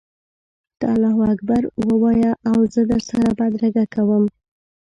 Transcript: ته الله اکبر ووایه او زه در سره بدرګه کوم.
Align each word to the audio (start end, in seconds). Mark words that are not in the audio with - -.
ته 0.79 0.85
الله 0.93 1.15
اکبر 1.33 1.61
ووایه 1.87 2.31
او 2.49 2.57
زه 2.73 2.81
در 2.89 3.01
سره 3.09 3.29
بدرګه 3.39 3.83
کوم. 3.93 4.23